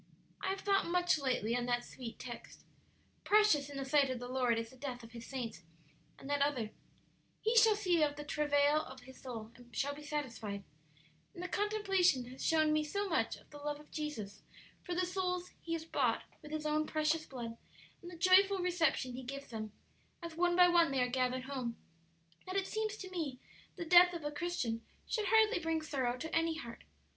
[0.41, 2.65] "I have thought much lately on that sweet text,
[3.23, 5.61] 'Precious in the sight of the Lord is the death of His saints;'
[6.17, 6.71] and that other,
[7.39, 10.63] 'He shall see of the travail of his soul, and shall be satisfied,'
[11.35, 14.41] and the contemplation has shown me so much of the love of Jesus
[14.81, 17.55] for the souls He has bought with His own precious blood
[18.01, 19.71] and the joyful reception He gives them,
[20.23, 21.77] as one by one they are gathered home,
[22.47, 23.39] that it seems to me
[23.75, 26.85] the death of a Christian should hardly bring sorrow to any heart.